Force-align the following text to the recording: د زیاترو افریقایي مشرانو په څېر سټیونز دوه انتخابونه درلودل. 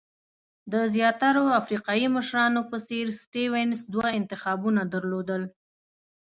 د 0.71 0.73
زیاترو 0.93 1.43
افریقایي 1.61 2.07
مشرانو 2.17 2.61
په 2.69 2.77
څېر 2.87 3.05
سټیونز 3.21 3.79
دوه 3.93 4.07
انتخابونه 4.19 4.81
درلودل. 4.93 5.43